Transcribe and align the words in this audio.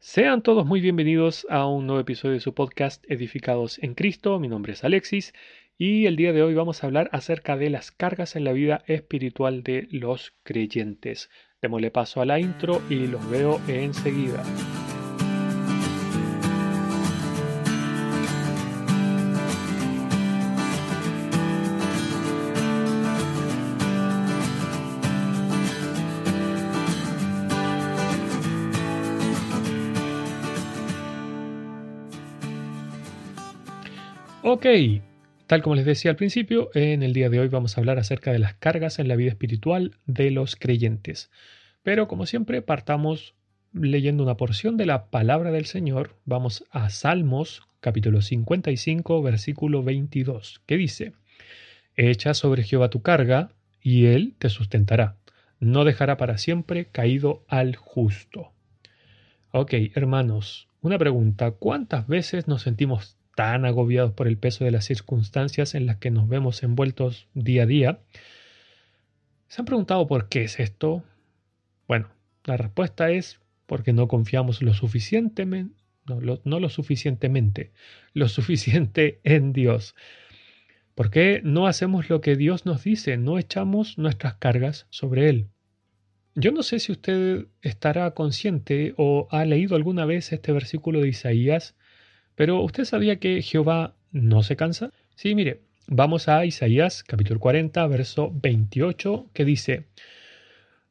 Sean 0.00 0.42
todos 0.42 0.64
muy 0.64 0.80
bienvenidos 0.80 1.44
a 1.50 1.66
un 1.66 1.88
nuevo 1.88 2.00
episodio 2.00 2.34
de 2.34 2.40
su 2.40 2.54
podcast 2.54 3.04
Edificados 3.10 3.80
en 3.80 3.94
Cristo. 3.94 4.38
Mi 4.38 4.46
nombre 4.46 4.72
es 4.74 4.84
Alexis 4.84 5.34
y 5.76 6.06
el 6.06 6.14
día 6.14 6.32
de 6.32 6.40
hoy 6.40 6.54
vamos 6.54 6.82
a 6.82 6.86
hablar 6.86 7.10
acerca 7.12 7.56
de 7.56 7.68
las 7.68 7.90
cargas 7.90 8.36
en 8.36 8.44
la 8.44 8.52
vida 8.52 8.84
espiritual 8.86 9.64
de 9.64 9.88
los 9.90 10.34
creyentes. 10.44 11.30
Démosle 11.60 11.90
paso 11.90 12.20
a 12.20 12.26
la 12.26 12.38
intro 12.38 12.80
y 12.88 13.08
los 13.08 13.28
veo 13.28 13.60
enseguida. 13.66 14.44
Ok, 34.50 34.64
tal 35.46 35.60
como 35.60 35.74
les 35.74 35.84
decía 35.84 36.10
al 36.10 36.16
principio, 36.16 36.70
en 36.72 37.02
el 37.02 37.12
día 37.12 37.28
de 37.28 37.38
hoy 37.38 37.48
vamos 37.48 37.76
a 37.76 37.82
hablar 37.82 37.98
acerca 37.98 38.32
de 38.32 38.38
las 38.38 38.54
cargas 38.54 38.98
en 38.98 39.06
la 39.06 39.14
vida 39.14 39.28
espiritual 39.28 39.98
de 40.06 40.30
los 40.30 40.56
creyentes. 40.56 41.30
Pero 41.82 42.08
como 42.08 42.24
siempre, 42.24 42.62
partamos 42.62 43.34
leyendo 43.74 44.22
una 44.22 44.38
porción 44.38 44.78
de 44.78 44.86
la 44.86 45.10
palabra 45.10 45.50
del 45.50 45.66
Señor. 45.66 46.16
Vamos 46.24 46.64
a 46.70 46.88
Salmos 46.88 47.60
capítulo 47.80 48.22
55, 48.22 49.20
versículo 49.20 49.82
22, 49.82 50.62
que 50.64 50.78
dice, 50.78 51.12
Echa 51.94 52.32
sobre 52.32 52.62
Jehová 52.62 52.88
tu 52.88 53.02
carga, 53.02 53.50
y 53.82 54.06
él 54.06 54.34
te 54.38 54.48
sustentará. 54.48 55.16
No 55.60 55.84
dejará 55.84 56.16
para 56.16 56.38
siempre 56.38 56.86
caído 56.86 57.44
al 57.48 57.76
justo. 57.76 58.52
Ok, 59.50 59.74
hermanos, 59.94 60.68
una 60.80 60.96
pregunta. 60.96 61.50
¿Cuántas 61.50 62.08
veces 62.08 62.48
nos 62.48 62.62
sentimos 62.62 63.17
tan 63.38 63.64
agobiados 63.64 64.10
por 64.14 64.26
el 64.26 64.36
peso 64.36 64.64
de 64.64 64.72
las 64.72 64.86
circunstancias 64.86 65.76
en 65.76 65.86
las 65.86 65.98
que 65.98 66.10
nos 66.10 66.28
vemos 66.28 66.64
envueltos 66.64 67.28
día 67.34 67.62
a 67.62 67.66
día. 67.66 68.00
¿Se 69.46 69.62
han 69.62 69.64
preguntado 69.64 70.08
por 70.08 70.28
qué 70.28 70.42
es 70.42 70.58
esto? 70.58 71.04
Bueno, 71.86 72.08
la 72.42 72.56
respuesta 72.56 73.12
es 73.12 73.38
porque 73.66 73.92
no 73.92 74.08
confiamos 74.08 74.60
lo 74.60 74.74
suficientemente, 74.74 75.80
no 76.08 76.20
lo, 76.20 76.40
no 76.42 76.58
lo 76.58 76.68
suficientemente, 76.68 77.70
lo 78.12 78.28
suficiente 78.28 79.20
en 79.22 79.52
Dios. 79.52 79.94
¿Por 80.96 81.12
qué 81.12 81.40
no 81.44 81.68
hacemos 81.68 82.10
lo 82.10 82.20
que 82.20 82.34
Dios 82.34 82.66
nos 82.66 82.82
dice? 82.82 83.18
No 83.18 83.38
echamos 83.38 83.98
nuestras 83.98 84.34
cargas 84.34 84.88
sobre 84.90 85.28
Él. 85.28 85.46
Yo 86.34 86.50
no 86.50 86.64
sé 86.64 86.80
si 86.80 86.90
usted 86.90 87.46
estará 87.62 88.10
consciente 88.14 88.94
o 88.96 89.28
ha 89.30 89.44
leído 89.44 89.76
alguna 89.76 90.06
vez 90.06 90.32
este 90.32 90.50
versículo 90.50 91.02
de 91.02 91.10
Isaías 91.10 91.76
pero 92.38 92.62
¿usted 92.62 92.84
sabía 92.84 93.16
que 93.16 93.42
Jehová 93.42 93.96
no 94.12 94.44
se 94.44 94.54
cansa? 94.54 94.92
Sí, 95.16 95.34
mire, 95.34 95.62
vamos 95.88 96.28
a 96.28 96.44
Isaías 96.46 97.02
capítulo 97.02 97.40
40, 97.40 97.84
verso 97.88 98.32
28, 98.32 99.26
que 99.32 99.44
dice, 99.44 99.86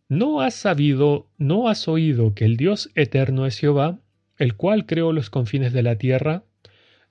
¿No 0.10 0.42
has 0.42 0.56
sabido, 0.56 1.28
no 1.38 1.70
has 1.70 1.88
oído 1.88 2.36
que 2.36 2.44
el 2.44 2.58
Dios 2.58 2.90
eterno 2.96 3.46
es 3.46 3.58
Jehová, 3.60 3.98
el 4.38 4.56
cual 4.56 4.86
creó 4.86 5.14
los 5.14 5.30
confines 5.30 5.72
de 5.72 5.84
la 5.84 5.96
tierra? 5.96 6.44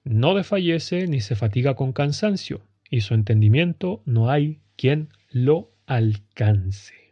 No 0.05 0.35
desfallece 0.35 1.07
ni 1.07 1.23
se 1.23 1.35
fatiga 1.35 1.75
con 1.75 1.95
cansancio, 1.95 2.61
y 2.91 3.01
su 3.01 3.15
entendimiento 3.15 4.03
no 4.05 4.29
hay 4.29 4.59
quien 4.77 5.09
lo 5.31 5.71
alcance. 5.87 7.06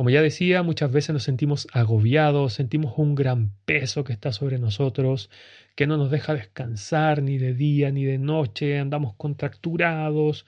Como 0.00 0.08
ya 0.08 0.22
decía, 0.22 0.62
muchas 0.62 0.90
veces 0.90 1.12
nos 1.12 1.24
sentimos 1.24 1.68
agobiados, 1.74 2.54
sentimos 2.54 2.94
un 2.96 3.14
gran 3.14 3.50
peso 3.66 4.02
que 4.02 4.14
está 4.14 4.32
sobre 4.32 4.58
nosotros, 4.58 5.28
que 5.74 5.86
no 5.86 5.98
nos 5.98 6.10
deja 6.10 6.32
descansar 6.32 7.22
ni 7.22 7.36
de 7.36 7.52
día 7.52 7.90
ni 7.90 8.06
de 8.06 8.16
noche, 8.16 8.78
andamos 8.78 9.12
contracturados, 9.16 10.46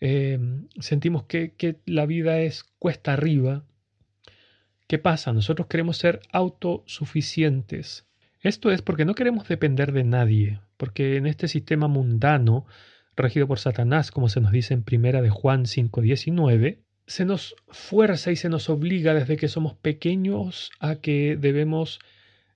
em, 0.00 0.66
sentimos 0.80 1.22
que, 1.26 1.52
que 1.54 1.76
la 1.86 2.06
vida 2.06 2.40
es 2.40 2.64
cuesta 2.80 3.12
arriba. 3.12 3.62
¿Qué 4.88 4.98
pasa? 4.98 5.32
Nosotros 5.32 5.68
queremos 5.68 5.96
ser 5.96 6.18
autosuficientes. 6.32 8.04
Esto 8.40 8.72
es 8.72 8.82
porque 8.82 9.04
no 9.04 9.14
queremos 9.14 9.46
depender 9.46 9.92
de 9.92 10.02
nadie, 10.02 10.58
porque 10.76 11.14
en 11.14 11.28
este 11.28 11.46
sistema 11.46 11.86
mundano, 11.86 12.66
regido 13.14 13.46
por 13.46 13.60
Satanás, 13.60 14.10
como 14.10 14.28
se 14.28 14.40
nos 14.40 14.50
dice 14.50 14.74
en 14.74 14.82
primera 14.82 15.22
de 15.22 15.30
Juan 15.30 15.66
5:19, 15.66 16.87
se 17.08 17.24
nos 17.24 17.56
fuerza 17.68 18.30
y 18.30 18.36
se 18.36 18.50
nos 18.50 18.68
obliga 18.68 19.14
desde 19.14 19.38
que 19.38 19.48
somos 19.48 19.74
pequeños 19.74 20.70
a 20.78 20.96
que 20.96 21.36
debemos 21.40 22.00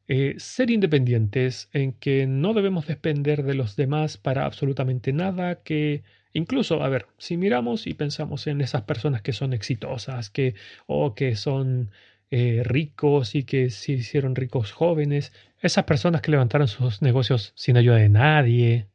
eh, 0.09 0.35
ser 0.37 0.71
independientes, 0.71 1.71
en 1.73 1.95
que 1.95 2.27
no 2.27 2.53
debemos 2.53 2.87
depender 2.87 3.45
de 3.45 3.55
los 3.55 3.77
demás 3.77 4.19
para 4.19 4.45
absolutamente 4.45 5.15
nada, 5.15 5.63
que 5.63 6.03
incluso, 6.35 6.83
a 6.83 6.89
ver, 6.91 7.07
si 7.17 7.39
miramos 7.39 7.87
y 7.87 7.95
pensamos 7.95 8.47
en 8.47 8.61
esas 8.61 8.83
personas 8.83 9.23
que 9.23 9.33
son 9.33 9.55
exitosas, 9.55 10.29
que 10.29 10.55
o 10.87 11.15
que 11.15 11.35
son 11.35 11.91
eh, 12.31 12.63
ricos 12.63 13.35
y 13.35 13.45
que 13.45 13.71
se 13.71 13.93
hicieron 13.93 14.35
ricos 14.37 14.71
jóvenes, 14.73 15.33
esas 15.61 15.85
personas 15.85 16.21
que 16.21 16.31
levantaron 16.31 16.69
sus 16.69 17.01
negocios 17.01 17.53
sin 17.57 17.79
ayuda 17.79 17.97
de 17.97 18.11
nadie, 18.11 18.89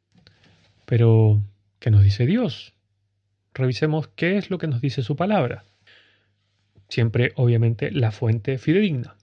pero 0.84 1.42
¿qué 1.80 1.90
nos 1.90 2.04
dice 2.04 2.26
Dios? 2.26 2.77
Revisemos 3.58 4.08
qué 4.08 4.38
es 4.38 4.50
lo 4.50 4.58
que 4.58 4.66
nos 4.66 4.80
dice 4.80 5.02
su 5.02 5.16
palabra. 5.16 5.64
Siempre, 6.88 7.32
obviamente, 7.36 7.90
la 7.90 8.12
fuente 8.12 8.56
fidedigna. 8.56 9.16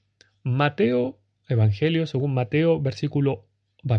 Mateo, 0.44 1.18
Evangelio 1.48 2.06
según 2.06 2.34
Mateo, 2.34 2.80
versículo, 2.80 3.48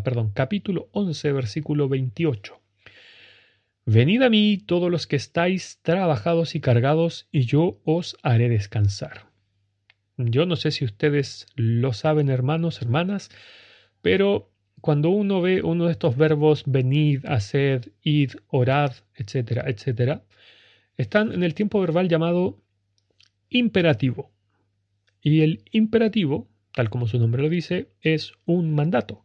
perdón, 0.04 0.30
capítulo 0.32 0.88
11, 0.92 1.32
versículo 1.32 1.88
28. 1.88 2.60
Venid 3.84 4.22
a 4.22 4.30
mí 4.30 4.58
todos 4.58 4.90
los 4.90 5.06
que 5.06 5.16
estáis 5.16 5.78
trabajados 5.82 6.54
y 6.54 6.60
cargados, 6.60 7.28
y 7.30 7.42
yo 7.42 7.80
os 7.84 8.16
haré 8.22 8.48
descansar. 8.48 9.26
Yo 10.16 10.46
no 10.46 10.56
sé 10.56 10.70
si 10.70 10.84
ustedes 10.84 11.46
lo 11.54 11.92
saben, 11.92 12.28
hermanos, 12.28 12.82
hermanas, 12.82 13.30
pero 14.02 14.50
cuando 14.86 15.10
uno 15.10 15.40
ve 15.40 15.62
uno 15.62 15.86
de 15.86 15.90
estos 15.90 16.16
verbos 16.16 16.62
venid, 16.64 17.26
haced, 17.26 17.88
id, 18.04 18.34
orad, 18.46 18.92
etcétera, 19.16 19.64
etcétera, 19.66 20.22
están 20.96 21.32
en 21.32 21.42
el 21.42 21.54
tiempo 21.54 21.80
verbal 21.80 22.08
llamado 22.08 22.62
imperativo. 23.48 24.30
Y 25.20 25.40
el 25.40 25.64
imperativo, 25.72 26.46
tal 26.72 26.88
como 26.88 27.08
su 27.08 27.18
nombre 27.18 27.42
lo 27.42 27.48
dice, 27.48 27.88
es 28.00 28.34
un 28.44 28.76
mandato. 28.76 29.24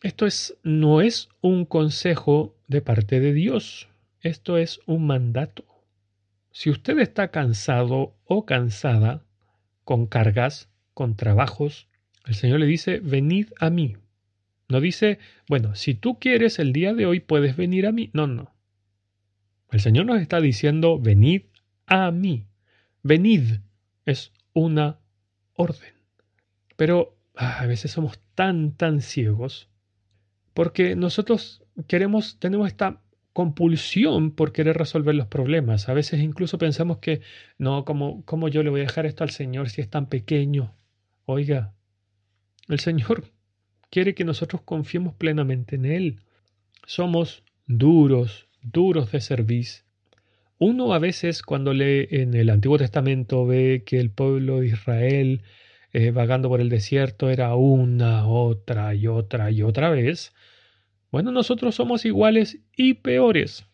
Esto 0.00 0.26
es, 0.26 0.56
no 0.62 1.00
es 1.00 1.28
un 1.40 1.64
consejo 1.64 2.54
de 2.68 2.80
parte 2.80 3.18
de 3.18 3.32
Dios, 3.32 3.88
esto 4.20 4.58
es 4.58 4.78
un 4.86 5.08
mandato. 5.08 5.64
Si 6.52 6.70
usted 6.70 7.00
está 7.00 7.32
cansado 7.32 8.14
o 8.26 8.46
cansada, 8.46 9.24
con 9.82 10.06
cargas, 10.06 10.68
con 10.94 11.16
trabajos, 11.16 11.88
el 12.26 12.36
Señor 12.36 12.60
le 12.60 12.66
dice, 12.66 13.00
venid 13.00 13.48
a 13.58 13.70
mí. 13.70 13.96
No 14.70 14.80
dice, 14.80 15.18
bueno, 15.48 15.74
si 15.74 15.94
tú 15.94 16.18
quieres 16.18 16.58
el 16.58 16.72
día 16.72 16.94
de 16.94 17.06
hoy 17.06 17.20
puedes 17.20 17.56
venir 17.56 17.86
a 17.86 17.92
mí. 17.92 18.10
No, 18.12 18.26
no. 18.26 18.54
El 19.70 19.80
Señor 19.80 20.06
nos 20.06 20.20
está 20.20 20.40
diciendo, 20.40 20.98
venid 20.98 21.42
a 21.86 22.10
mí. 22.10 22.46
Venid 23.02 23.60
es 24.06 24.32
una 24.52 24.98
orden. 25.54 25.92
Pero 26.76 27.16
ah, 27.34 27.60
a 27.60 27.66
veces 27.66 27.90
somos 27.90 28.20
tan, 28.34 28.72
tan 28.72 29.00
ciegos 29.00 29.68
porque 30.54 30.96
nosotros 30.96 31.62
queremos, 31.86 32.38
tenemos 32.38 32.68
esta 32.68 33.00
compulsión 33.32 34.32
por 34.32 34.52
querer 34.52 34.76
resolver 34.76 35.14
los 35.14 35.26
problemas. 35.26 35.88
A 35.88 35.94
veces 35.94 36.20
incluso 36.20 36.58
pensamos 36.58 36.98
que, 36.98 37.20
no, 37.58 37.84
¿cómo, 37.84 38.24
¿cómo 38.24 38.48
yo 38.48 38.62
le 38.62 38.70
voy 38.70 38.80
a 38.80 38.84
dejar 38.84 39.06
esto 39.06 39.24
al 39.24 39.30
Señor 39.30 39.70
si 39.70 39.80
es 39.80 39.88
tan 39.88 40.08
pequeño? 40.08 40.74
Oiga, 41.24 41.72
el 42.68 42.80
Señor 42.80 43.24
quiere 43.90 44.14
que 44.14 44.24
nosotros 44.24 44.62
confiemos 44.62 45.14
plenamente 45.14 45.76
en 45.76 45.84
Él. 45.84 46.20
Somos 46.86 47.42
duros, 47.66 48.48
duros 48.62 49.12
de 49.12 49.20
servicio. 49.20 49.84
Uno 50.58 50.92
a 50.92 50.98
veces 50.98 51.42
cuando 51.42 51.72
lee 51.72 52.06
en 52.10 52.34
el 52.34 52.50
Antiguo 52.50 52.78
Testamento 52.78 53.46
ve 53.46 53.82
que 53.84 53.98
el 53.98 54.10
pueblo 54.10 54.60
de 54.60 54.68
Israel 54.68 55.42
eh, 55.92 56.10
vagando 56.10 56.48
por 56.48 56.60
el 56.60 56.68
desierto 56.68 57.30
era 57.30 57.54
una, 57.54 58.26
otra 58.28 58.94
y 58.94 59.06
otra 59.06 59.50
y 59.50 59.62
otra 59.62 59.90
vez. 59.90 60.32
Bueno, 61.10 61.32
nosotros 61.32 61.74
somos 61.74 62.04
iguales 62.04 62.58
y 62.76 62.94
peores. 62.94 63.66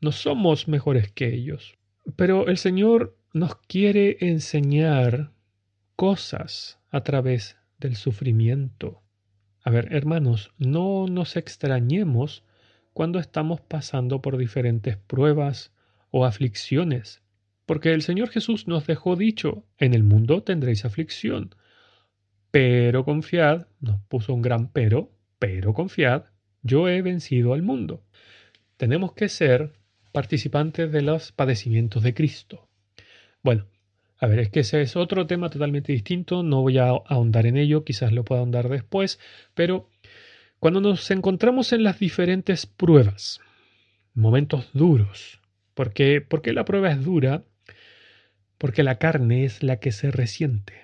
No 0.00 0.12
somos 0.12 0.68
mejores 0.68 1.10
que 1.10 1.32
ellos. 1.32 1.78
Pero 2.16 2.48
el 2.48 2.58
Señor 2.58 3.16
nos 3.32 3.54
quiere 3.54 4.18
enseñar 4.20 5.30
cosas 5.96 6.78
a 6.90 7.02
través 7.02 7.56
del 7.78 7.96
sufrimiento. 7.96 9.00
A 9.70 9.72
ver, 9.72 9.94
hermanos, 9.94 10.50
no 10.58 11.06
nos 11.06 11.36
extrañemos 11.36 12.42
cuando 12.92 13.20
estamos 13.20 13.60
pasando 13.60 14.20
por 14.20 14.36
diferentes 14.36 14.96
pruebas 14.96 15.72
o 16.10 16.26
aflicciones, 16.26 17.22
porque 17.66 17.92
el 17.92 18.02
Señor 18.02 18.30
Jesús 18.30 18.66
nos 18.66 18.88
dejó 18.88 19.14
dicho, 19.14 19.62
en 19.78 19.94
el 19.94 20.02
mundo 20.02 20.42
tendréis 20.42 20.84
aflicción, 20.84 21.54
pero 22.50 23.04
confiad, 23.04 23.68
nos 23.78 24.00
puso 24.08 24.34
un 24.34 24.42
gran 24.42 24.72
pero, 24.72 25.12
pero 25.38 25.72
confiad, 25.72 26.24
yo 26.64 26.88
he 26.88 27.00
vencido 27.00 27.54
al 27.54 27.62
mundo. 27.62 28.02
Tenemos 28.76 29.12
que 29.12 29.28
ser 29.28 29.74
participantes 30.10 30.90
de 30.90 31.02
los 31.02 31.30
padecimientos 31.30 32.02
de 32.02 32.12
Cristo. 32.12 32.68
Bueno, 33.44 33.66
a 34.20 34.26
ver, 34.26 34.40
es 34.40 34.50
que 34.50 34.60
ese 34.60 34.82
es 34.82 34.96
otro 34.96 35.26
tema 35.26 35.48
totalmente 35.48 35.92
distinto, 35.92 36.42
no 36.42 36.60
voy 36.60 36.76
a 36.76 36.88
ahondar 36.88 37.46
en 37.46 37.56
ello, 37.56 37.84
quizás 37.84 38.12
lo 38.12 38.22
pueda 38.22 38.40
ahondar 38.40 38.68
después, 38.68 39.18
pero 39.54 39.88
cuando 40.58 40.82
nos 40.82 41.10
encontramos 41.10 41.72
en 41.72 41.84
las 41.84 41.98
diferentes 41.98 42.66
pruebas, 42.66 43.40
momentos 44.12 44.68
duros, 44.74 45.40
porque, 45.72 46.20
porque 46.20 46.52
la 46.52 46.66
prueba 46.66 46.90
es 46.90 47.02
dura, 47.02 47.44
porque 48.58 48.82
la 48.82 48.98
carne 48.98 49.44
es 49.44 49.62
la 49.62 49.76
que 49.76 49.90
se 49.90 50.10
resiente, 50.10 50.74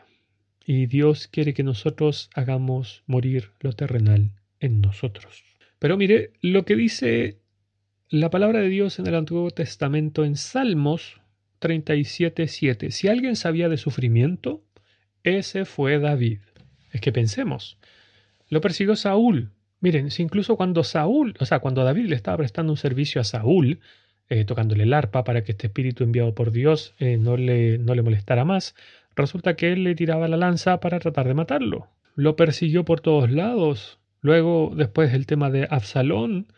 y 0.65 0.87
Dios 0.87 1.29
quiere 1.29 1.53
que 1.53 1.62
nosotros 1.62 2.31
hagamos 2.35 3.03
morir 3.06 3.50
lo 3.61 3.75
terrenal 3.75 4.31
en 4.61 4.81
nosotros. 4.81 5.44
Pero 5.79 5.99
mire 5.99 6.33
lo 6.41 6.65
que 6.65 6.75
dice 6.75 7.37
la 8.09 8.31
palabra 8.31 8.61
de 8.61 8.71
Dios 8.71 8.99
en 8.99 9.06
el 9.09 9.15
Antiguo 9.15 9.50
Testamento 9.50 10.25
en 10.25 10.37
Salmos 10.37 11.21
37.7. 11.66 12.90
Si 12.90 13.08
alguien 13.08 13.34
sabía 13.34 13.68
de 13.68 13.76
sufrimiento, 13.76 14.62
ese 15.24 15.64
fue 15.64 15.98
David. 15.98 16.38
Es 16.92 17.00
que 17.00 17.12
pensemos, 17.12 17.78
lo 18.48 18.60
persiguió 18.60 18.94
Saúl. 18.94 19.50
Miren, 19.80 20.10
si 20.10 20.22
incluso 20.22 20.56
cuando 20.56 20.84
Saúl, 20.84 21.34
o 21.40 21.44
sea, 21.44 21.58
cuando 21.58 21.84
David 21.84 22.06
le 22.06 22.16
estaba 22.16 22.38
prestando 22.38 22.72
un 22.72 22.78
servicio 22.78 23.20
a 23.20 23.24
Saúl, 23.24 23.80
eh, 24.28 24.44
tocándole 24.44 24.84
el 24.84 24.92
arpa 24.92 25.24
para 25.24 25.44
que 25.44 25.52
este 25.52 25.66
espíritu 25.66 26.04
enviado 26.04 26.34
por 26.34 26.50
Dios 26.50 26.94
eh, 26.98 27.16
no, 27.16 27.36
le, 27.36 27.78
no 27.78 27.94
le 27.94 28.02
molestara 28.02 28.44
más, 28.44 28.74
resulta 29.14 29.56
que 29.56 29.72
él 29.72 29.84
le 29.84 29.94
tiraba 29.94 30.28
la 30.28 30.36
lanza 30.36 30.80
para 30.80 30.98
tratar 31.00 31.26
de 31.26 31.34
matarlo. 31.34 31.88
Lo 32.14 32.36
persiguió 32.36 32.84
por 32.84 33.00
todos 33.00 33.30
lados. 33.30 33.98
Luego, 34.22 34.72
después 34.74 35.12
el 35.12 35.26
tema 35.26 35.50
de 35.50 35.68
Absalón, 35.70 36.48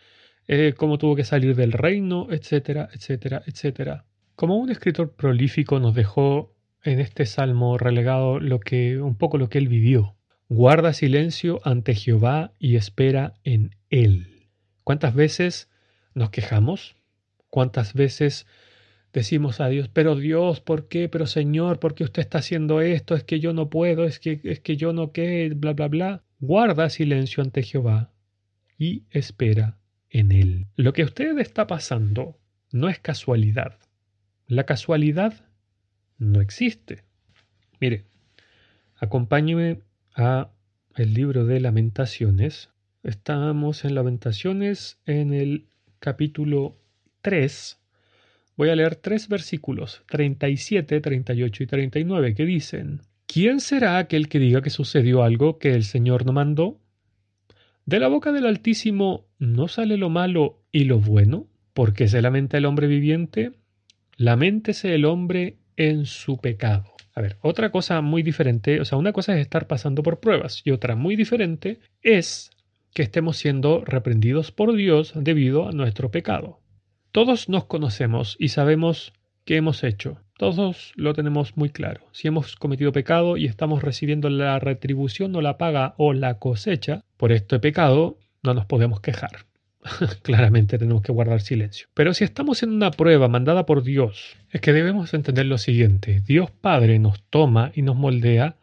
eh, 0.46 0.75
cómo 0.76 0.99
tuvo 0.99 1.16
que 1.16 1.25
salir 1.25 1.56
del 1.56 1.72
reino, 1.72 2.28
etcétera, 2.31 2.88
etcétera, 2.93 3.43
etcétera. 3.46 4.05
Como 4.38 4.56
un 4.56 4.70
escritor 4.70 5.17
prolífico 5.17 5.81
nos 5.81 5.96
dejó 5.96 6.55
en 6.85 7.00
este 7.00 7.26
salmo 7.26 7.76
relegado 7.76 8.38
lo 8.38 8.61
que 8.61 9.00
un 9.00 9.17
poco 9.17 9.37
lo 9.37 9.49
que 9.49 9.58
él 9.58 9.67
vivió. 9.67 10.14
Guarda 10.49 10.93
silencio 10.93 11.61
ante 11.64 11.96
Jehová 11.96 12.52
y 12.61 12.76
espera 12.76 13.35
en 13.43 13.75
él. 13.90 14.46
¿Cuántas 14.85 15.17
veces 15.17 15.69
nos 16.14 16.31
quejamos? 16.31 16.94
¿Cuántas 17.50 17.94
veces 17.94 18.46
decimos 19.12 19.61
a 19.61 19.67
Dios, 19.70 19.88
pero 19.93 20.14
Dios, 20.14 20.61
¿por 20.61 20.87
qué? 20.87 21.08
Pero 21.08 21.26
Señor, 21.26 21.81
¿por 21.81 21.96
qué 21.96 22.05
usted 22.05 22.23
está 22.23 22.38
haciendo 22.38 22.81
esto? 22.81 23.17
Es 23.17 23.25
que 23.25 23.41
yo 23.41 23.52
no 23.52 23.69
puedo, 23.69 24.05
es 24.05 24.20
que 24.20 24.41
es 24.44 24.61
que 24.61 24.76
yo 24.76 24.93
no 24.93 25.11
qué, 25.11 25.50
bla 25.52 25.73
bla 25.73 25.88
bla. 25.88 26.23
Guarda 26.38 26.91
silencio 26.91 27.43
ante 27.43 27.64
Jehová 27.64 28.12
y 28.79 29.02
espera 29.11 29.81
en 30.11 30.31
él. 30.31 30.67
Lo 30.76 30.93
que 30.93 31.02
usted 31.02 31.37
está 31.41 31.67
pasando 31.67 32.38
no 32.70 32.88
es 32.88 33.00
casualidad. 33.00 33.81
La 34.50 34.65
casualidad 34.65 35.35
no 36.17 36.41
existe. 36.41 37.05
Mire, 37.83 38.06
acompáñeme 38.97 39.81
a 40.15 40.49
el 40.97 41.12
libro 41.12 41.45
de 41.45 41.61
lamentaciones. 41.61 42.71
Estamos 43.03 43.85
en 43.85 43.95
lamentaciones 43.95 45.03
en 45.05 45.35
el 45.35 45.67
capítulo 45.99 46.79
3. 47.21 47.79
Voy 48.56 48.71
a 48.71 48.75
leer 48.75 48.97
tres 48.97 49.29
versículos, 49.29 50.03
37, 50.09 50.99
38 50.99 51.62
y 51.62 51.67
39, 51.67 52.35
que 52.35 52.47
dicen, 52.47 53.03
¿quién 53.27 53.61
será 53.61 53.99
aquel 53.99 54.31
que 54.31 54.39
diga 54.39 54.62
que 54.62 54.71
sucedió 54.71 55.25
algo 55.25 55.59
que 55.59 55.75
el 55.75 55.85
Señor 55.85 56.25
no 56.25 56.33
mandó? 56.33 56.81
De 57.85 58.01
la 58.01 58.09
boca 58.09 58.33
del 58.33 58.47
Altísimo 58.47 59.27
no 59.39 59.69
sale 59.69 59.99
lo 59.99 60.09
malo 60.09 60.62
y 60.73 60.85
lo 60.85 61.01
bueno, 61.01 61.47
porque 61.75 62.09
se 62.09 62.23
lamenta 62.23 62.56
el 62.56 62.65
hombre 62.65 62.87
viviente 62.87 63.53
Laméntese 64.20 64.97
el 64.97 65.05
hombre 65.05 65.59
en 65.76 66.05
su 66.05 66.38
pecado. 66.38 66.93
A 67.15 67.20
ver, 67.20 67.37
otra 67.41 67.70
cosa 67.70 68.00
muy 68.00 68.25
diferente, 68.25 68.81
o 68.81 68.85
sea, 68.85 68.99
una 68.99 69.12
cosa 69.12 69.35
es 69.35 69.41
estar 69.41 69.69
pasando 69.69 70.03
por 70.03 70.19
pruebas 70.19 70.61
y 70.65 70.73
otra 70.73 70.97
muy 70.97 71.15
diferente 71.15 71.79
es 72.03 72.50
que 72.93 73.03
estemos 73.05 73.37
siendo 73.37 73.85
reprendidos 73.85 74.50
por 74.50 74.75
Dios 74.75 75.12
debido 75.15 75.69
a 75.69 75.73
nuestro 75.73 76.11
pecado. 76.11 76.59
Todos 77.12 77.49
nos 77.49 77.67
conocemos 77.67 78.37
y 78.41 78.49
sabemos 78.49 79.12
qué 79.44 79.55
hemos 79.55 79.85
hecho. 79.85 80.19
Todos 80.37 80.93
lo 80.97 81.15
tenemos 81.15 81.56
muy 81.56 81.70
claro. 81.70 82.00
Si 82.11 82.26
hemos 82.26 82.56
cometido 82.56 82.91
pecado 82.91 83.37
y 83.37 83.44
estamos 83.44 83.85
recibiendo 83.85 84.31
la 84.31 84.59
retribución 84.59 85.35
o 85.37 85.41
la 85.41 85.59
paga 85.59 85.94
o 85.97 86.12
la 86.12 86.41
cosecha 86.41 87.05
por 87.17 87.31
este 87.31 87.61
pecado, 87.61 88.19
no 88.43 88.53
nos 88.53 88.67
podemos 88.67 89.00
quejar. 89.00 89.48
claramente 90.23 90.79
tenemos 90.79 91.03
que 91.03 91.13
guardar 91.13 91.41
silencio. 91.41 91.89
Pero 91.95 92.15
si 92.15 92.25
estamos 92.25 92.63
en 92.63 92.73
una 92.73 92.91
prueba 92.91 93.29
mandada 93.29 93.67
por 93.67 93.83
Dios, 93.83 94.37
es 94.51 94.61
que 94.61 94.73
debemos 94.73 95.15
entender 95.15 95.47
lo 95.47 95.59
siguiente. 95.59 96.21
Dios 96.27 96.51
Padre 96.51 96.99
nos 96.99 97.23
toma 97.25 97.73
y 97.75 97.83
nos 97.83 97.97
moldea 97.97 98.57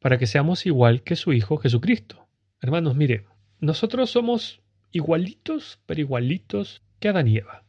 para 0.00 0.18
que 0.18 0.26
seamos 0.26 0.66
igual 0.66 1.02
que 1.02 1.16
su 1.16 1.32
Hijo 1.32 1.56
Jesucristo. 1.56 2.28
Hermanos, 2.60 2.96
mire, 2.96 3.24
nosotros 3.60 4.10
somos 4.10 4.60
igualitos, 4.92 5.80
pero 5.86 6.00
igualitos 6.00 6.82
que 7.00 7.08
Adán 7.08 7.28
y 7.28 7.38
Eva. 7.38 7.64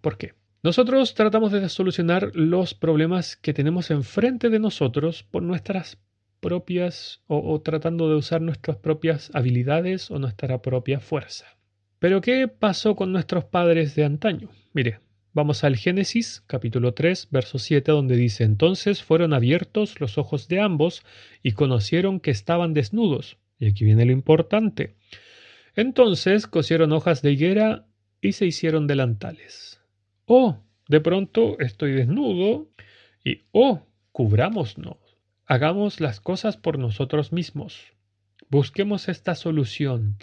¿Por 0.00 0.16
qué? 0.16 0.34
Nosotros 0.62 1.14
tratamos 1.14 1.52
de 1.52 1.68
solucionar 1.68 2.32
los 2.34 2.74
problemas 2.74 3.36
que 3.36 3.54
tenemos 3.54 3.90
enfrente 3.90 4.50
de 4.50 4.58
nosotros 4.58 5.22
por 5.22 5.42
nuestras 5.42 5.98
propias 6.40 7.22
o, 7.26 7.52
o 7.52 7.60
tratando 7.60 8.08
de 8.08 8.16
usar 8.16 8.40
nuestras 8.40 8.76
propias 8.76 9.30
habilidades 9.34 10.10
o 10.10 10.18
nuestra 10.18 10.60
propia 10.62 11.00
fuerza. 11.00 11.57
Pero 11.98 12.20
¿qué 12.20 12.46
pasó 12.46 12.94
con 12.94 13.10
nuestros 13.10 13.44
padres 13.44 13.96
de 13.96 14.04
antaño? 14.04 14.50
Mire, 14.72 15.00
vamos 15.32 15.64
al 15.64 15.76
Génesis 15.76 16.44
capítulo 16.46 16.94
3, 16.94 17.28
verso 17.32 17.58
7, 17.58 17.90
donde 17.90 18.14
dice, 18.14 18.44
entonces 18.44 19.02
fueron 19.02 19.32
abiertos 19.32 20.00
los 20.00 20.16
ojos 20.16 20.46
de 20.46 20.60
ambos 20.60 21.02
y 21.42 21.52
conocieron 21.52 22.20
que 22.20 22.30
estaban 22.30 22.72
desnudos. 22.72 23.38
Y 23.58 23.66
aquí 23.66 23.84
viene 23.84 24.04
lo 24.04 24.12
importante. 24.12 24.94
Entonces 25.74 26.46
cosieron 26.46 26.92
hojas 26.92 27.20
de 27.22 27.32
higuera 27.32 27.86
y 28.20 28.32
se 28.32 28.46
hicieron 28.46 28.86
delantales. 28.86 29.80
Oh, 30.24 30.58
de 30.88 31.00
pronto 31.00 31.58
estoy 31.58 31.92
desnudo 31.92 32.68
y 33.24 33.42
oh, 33.50 33.86
cubrámonos. 34.12 34.98
Hagamos 35.46 36.00
las 36.00 36.20
cosas 36.20 36.56
por 36.56 36.78
nosotros 36.78 37.32
mismos. 37.32 37.92
Busquemos 38.50 39.08
esta 39.08 39.34
solución. 39.34 40.16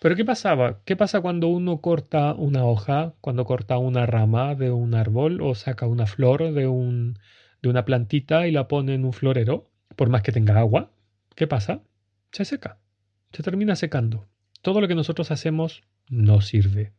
Pero 0.00 0.16
¿qué 0.16 0.24
pasaba? 0.24 0.80
¿Qué 0.86 0.96
pasa 0.96 1.20
cuando 1.20 1.48
uno 1.48 1.82
corta 1.82 2.32
una 2.32 2.64
hoja, 2.64 3.12
cuando 3.20 3.44
corta 3.44 3.76
una 3.76 4.06
rama 4.06 4.54
de 4.54 4.70
un 4.70 4.94
árbol 4.94 5.42
o 5.42 5.54
saca 5.54 5.86
una 5.86 6.06
flor 6.06 6.54
de, 6.54 6.66
un, 6.66 7.18
de 7.60 7.68
una 7.68 7.84
plantita 7.84 8.46
y 8.46 8.50
la 8.50 8.66
pone 8.66 8.94
en 8.94 9.04
un 9.04 9.12
florero? 9.12 9.68
Por 9.96 10.08
más 10.08 10.22
que 10.22 10.32
tenga 10.32 10.58
agua, 10.58 10.90
¿qué 11.34 11.46
pasa? 11.46 11.82
Se 12.32 12.46
seca, 12.46 12.78
se 13.30 13.42
termina 13.42 13.76
secando. 13.76 14.26
Todo 14.62 14.80
lo 14.80 14.88
que 14.88 14.94
nosotros 14.94 15.30
hacemos 15.30 15.82
no 16.08 16.40
sirve. 16.40 16.92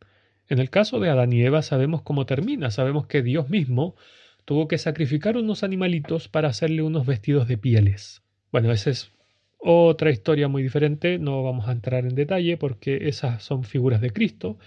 En 0.48 0.60
el 0.60 0.70
caso 0.70 1.00
de 1.00 1.10
Adán 1.10 1.32
y 1.32 1.42
Eva 1.42 1.62
sabemos 1.62 2.02
cómo 2.02 2.24
termina, 2.24 2.70
sabemos 2.70 3.08
que 3.08 3.22
Dios 3.22 3.50
mismo 3.50 3.96
tuvo 4.44 4.68
que 4.68 4.78
sacrificar 4.78 5.36
unos 5.36 5.64
animalitos 5.64 6.28
para 6.28 6.50
hacerle 6.50 6.82
unos 6.82 7.04
vestidos 7.04 7.48
de 7.48 7.58
pieles. 7.58 8.22
Bueno, 8.52 8.70
ese 8.70 8.90
es 8.90 9.10
otra 9.64 10.10
historia 10.10 10.48
muy 10.48 10.62
diferente, 10.62 11.18
no 11.18 11.42
vamos 11.44 11.68
a 11.68 11.72
entrar 11.72 12.04
en 12.04 12.16
detalle 12.16 12.56
porque 12.56 13.08
esas 13.08 13.44
son 13.44 13.62
figuras 13.62 14.00
de 14.00 14.10
Cristo, 14.10 14.58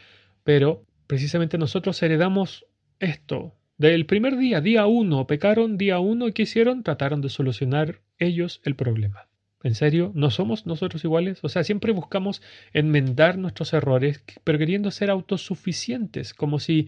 pero 0.43 0.85
precisamente 1.05 1.57
nosotros 1.57 2.01
heredamos 2.01 2.65
esto. 2.99 3.53
Del 3.77 4.05
primer 4.05 4.37
día, 4.37 4.61
día 4.61 4.85
uno, 4.85 5.27
pecaron 5.27 5.77
día 5.77 5.99
uno 5.99 6.29
y 6.29 6.31
¿qué 6.31 6.43
hicieron? 6.43 6.81
Trataron 6.81 7.19
de 7.19 7.27
solucionar 7.27 7.99
ellos 8.19 8.61
el 8.63 8.75
problema. 8.75 9.27
¿En 9.63 9.75
serio? 9.75 10.11
¿No 10.15 10.31
somos 10.31 10.65
nosotros 10.65 11.03
iguales? 11.03 11.39
O 11.41 11.49
sea, 11.49 11.65
siempre 11.65 11.91
buscamos 11.91 12.41
enmendar 12.71 13.37
nuestros 13.37 13.73
errores, 13.73 14.23
pero 14.45 14.57
queriendo 14.57 14.91
ser 14.91 15.09
autosuficientes, 15.09 16.33
como 16.33 16.59
si 16.59 16.87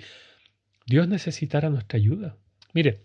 Dios 0.85 1.09
necesitara 1.09 1.69
nuestra 1.69 1.97
ayuda. 1.97 2.37
Mire, 2.73 3.01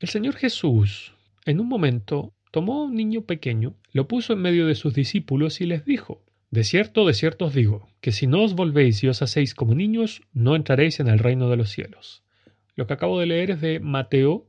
el 0.00 0.08
Señor 0.08 0.36
Jesús 0.36 1.12
en 1.44 1.60
un 1.60 1.68
momento 1.68 2.32
tomó 2.56 2.84
un 2.84 2.94
niño 2.94 3.20
pequeño, 3.20 3.74
lo 3.92 4.08
puso 4.08 4.32
en 4.32 4.38
medio 4.38 4.66
de 4.66 4.76
sus 4.76 4.94
discípulos 4.94 5.60
y 5.60 5.66
les 5.66 5.84
dijo, 5.84 6.22
De 6.50 6.64
cierto, 6.64 7.04
de 7.04 7.12
cierto 7.12 7.44
os 7.44 7.54
digo, 7.54 7.86
que 8.00 8.12
si 8.12 8.26
no 8.26 8.42
os 8.42 8.54
volvéis 8.54 9.04
y 9.04 9.08
os 9.08 9.20
hacéis 9.20 9.54
como 9.54 9.74
niños, 9.74 10.22
no 10.32 10.56
entraréis 10.56 10.98
en 10.98 11.08
el 11.08 11.18
reino 11.18 11.50
de 11.50 11.58
los 11.58 11.68
cielos. 11.68 12.22
Lo 12.74 12.86
que 12.86 12.94
acabo 12.94 13.20
de 13.20 13.26
leer 13.26 13.50
es 13.50 13.60
de 13.60 13.78
Mateo, 13.78 14.46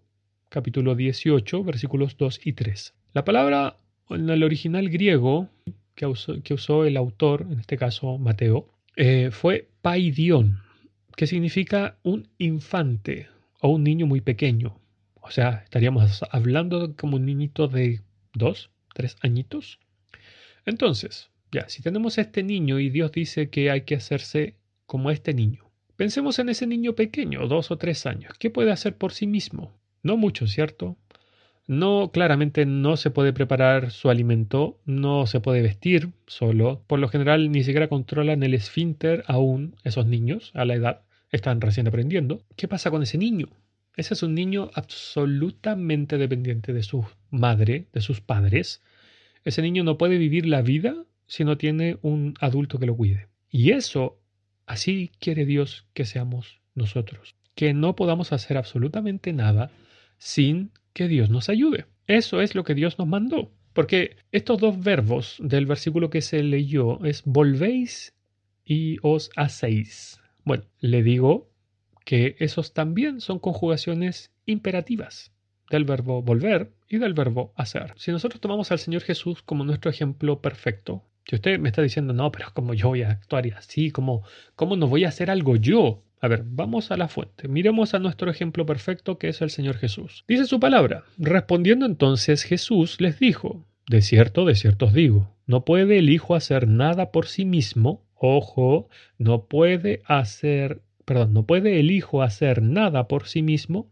capítulo 0.48 0.96
18, 0.96 1.66
versículos 1.66 2.16
2 2.18 2.40
y 2.46 2.54
3. 2.54 2.94
La 3.12 3.26
palabra 3.26 3.76
en 4.10 4.30
el 4.30 4.42
original 4.42 4.88
griego 4.88 5.50
que 5.94 6.06
usó, 6.06 6.86
el 6.86 6.96
autor, 6.96 7.46
en 7.52 7.60
este 7.60 7.76
caso 7.76 8.18
Mateo, 8.18 8.70
eh, 8.96 9.32
fue 9.34 9.68
paidion, 9.82 10.62
que 11.18 11.28
significa 11.28 11.98
un 12.04 12.30
infante 12.38 13.28
o 13.60 13.68
un 13.68 13.84
niño 13.84 14.06
muy 14.06 14.22
pequeño. 14.22 14.80
O 15.28 15.32
sea, 15.32 15.62
estaríamos 15.66 16.24
hablando 16.32 16.96
como 16.96 17.18
un 17.18 17.26
niñito 17.26 17.68
de 17.68 18.02
dos, 18.34 18.72
tres 18.94 19.18
añitos. 19.22 19.78
Entonces, 20.66 21.30
ya, 21.52 21.68
si 21.68 21.82
tenemos 21.82 22.18
este 22.18 22.44
niño 22.44 22.80
y 22.80 22.90
Dios 22.90 23.12
dice 23.12 23.50
que 23.50 23.70
hay 23.70 23.82
que 23.82 23.96
hacerse 23.96 24.56
como 24.86 25.12
este 25.12 25.34
niño, 25.34 25.70
pensemos 25.98 26.40
en 26.40 26.48
ese 26.48 26.66
niño 26.66 26.94
pequeño, 26.96 27.46
dos 27.48 27.72
o 27.72 27.78
tres 27.78 28.06
años, 28.06 28.34
¿qué 28.40 28.50
puede 28.50 28.72
hacer 28.72 28.96
por 28.96 29.12
sí 29.12 29.28
mismo? 29.28 29.74
No 30.02 30.16
mucho, 30.16 30.48
¿cierto? 30.48 30.96
No, 31.68 32.12
claramente 32.14 32.66
no 32.66 32.96
se 32.96 33.12
puede 33.12 33.34
preparar 33.34 33.92
su 33.92 34.10
alimento, 34.10 34.80
no 34.86 35.28
se 35.28 35.42
puede 35.42 35.62
vestir 35.62 36.12
solo. 36.26 36.82
Por 36.88 37.00
lo 37.00 37.10
general 37.10 37.52
ni 37.52 37.66
siquiera 37.66 37.90
controlan 37.90 38.44
el 38.44 38.54
esfínter 38.54 39.26
aún 39.28 39.76
esos 39.84 40.06
niños 40.06 40.52
a 40.54 40.64
la 40.64 40.76
edad. 40.76 41.02
Están 41.30 41.60
recién 41.60 41.90
aprendiendo. 41.90 42.42
¿Qué 42.56 42.70
pasa 42.70 42.90
con 42.90 43.04
ese 43.04 43.18
niño? 43.18 43.50
Ese 43.98 44.14
es 44.14 44.22
un 44.22 44.36
niño 44.36 44.70
absolutamente 44.76 46.20
dependiente 46.20 46.72
de 46.72 46.84
su 46.84 47.04
madre, 47.32 47.88
de 47.92 48.02
sus 48.02 48.22
padres. 48.22 48.84
Ese 49.44 49.64
niño 49.64 49.84
no 49.84 49.98
puede 49.98 50.20
vivir 50.20 50.46
la 50.46 50.62
vida 50.62 51.04
si 51.26 51.44
no 51.44 51.58
tiene 51.58 51.98
un 52.04 52.36
adulto 52.40 52.78
que 52.78 52.86
lo 52.86 52.96
cuide. 52.96 53.28
Y 53.50 53.72
eso, 53.72 54.22
así 54.68 55.12
quiere 55.20 55.46
Dios 55.46 55.88
que 55.96 56.06
seamos 56.06 56.62
nosotros. 56.76 57.36
Que 57.56 57.74
no 57.74 57.96
podamos 57.96 58.34
hacer 58.34 58.56
absolutamente 58.56 59.34
nada 59.34 59.72
sin 60.20 60.70
que 60.94 61.08
Dios 61.08 61.32
nos 61.32 61.50
ayude. 61.50 61.88
Eso 62.06 62.42
es 62.42 62.54
lo 62.54 62.64
que 62.64 62.76
Dios 62.76 63.00
nos 63.00 63.08
mandó. 63.08 63.52
Porque 63.74 64.18
estos 64.32 64.60
dos 64.60 64.80
verbos 64.80 65.38
del 65.40 65.66
versículo 65.66 66.12
que 66.12 66.22
se 66.22 66.44
leyó 66.44 67.04
es 67.04 67.24
volvéis 67.26 68.14
y 68.64 68.98
os 69.02 69.32
hacéis. 69.36 70.20
Bueno, 70.44 70.66
le 70.82 71.02
digo 71.02 71.50
que 72.08 72.38
esos 72.40 72.74
también 72.74 73.20
son 73.20 73.38
conjugaciones 73.38 74.32
imperativas 74.46 75.34
del 75.70 75.84
verbo 75.84 76.22
volver 76.22 76.72
y 76.88 77.00
del 77.00 77.14
verbo 77.14 77.52
hacer. 77.58 77.92
Si 77.98 78.14
nosotros 78.14 78.40
tomamos 78.40 78.72
al 78.72 78.80
Señor 78.80 79.02
Jesús 79.02 79.42
como 79.42 79.66
nuestro 79.66 79.92
ejemplo 79.92 80.42
perfecto, 80.42 81.04
si 81.26 81.36
usted 81.36 81.60
me 81.60 81.68
está 81.68 81.82
diciendo, 81.82 82.14
no, 82.14 82.32
pero 82.32 82.48
como 82.54 82.74
yo 82.74 82.88
voy 82.88 83.02
a 83.02 83.12
actuar 83.12 83.46
así, 83.58 83.92
como, 83.92 84.24
¿cómo 84.56 84.78
no 84.78 84.88
voy 84.88 85.04
a 85.04 85.10
hacer 85.10 85.30
algo 85.30 85.58
yo? 85.58 86.02
A 86.22 86.30
ver, 86.30 86.44
vamos 86.46 86.92
a 86.92 86.96
la 86.96 87.10
fuente. 87.10 87.50
Miremos 87.50 87.94
a 87.94 88.00
nuestro 88.00 88.32
ejemplo 88.32 88.66
perfecto 88.66 89.18
que 89.18 89.28
es 89.28 89.42
el 89.42 89.50
Señor 89.50 89.76
Jesús. 89.76 90.24
Dice 90.30 90.46
su 90.46 90.62
palabra. 90.62 91.04
Respondiendo 91.18 91.86
entonces 91.86 92.44
Jesús 92.44 93.02
les 93.02 93.20
dijo, 93.20 93.66
De 93.86 94.02
cierto, 94.02 94.46
de 94.46 94.56
cierto 94.56 94.86
os 94.86 94.94
digo, 94.94 95.36
no 95.46 95.66
puede 95.66 95.98
el 95.98 96.10
Hijo 96.10 96.36
hacer 96.36 96.70
nada 96.70 97.12
por 97.12 97.28
sí 97.28 97.44
mismo. 97.44 98.02
Ojo, 98.16 98.88
no 99.18 99.44
puede 99.44 100.02
hacer, 100.06 100.82
perdón, 101.08 101.32
no 101.32 101.46
puede 101.46 101.80
el 101.80 101.90
Hijo 101.90 102.22
hacer 102.22 102.62
nada 102.62 103.08
por 103.08 103.30
sí 103.30 103.42
mismo, 103.42 103.90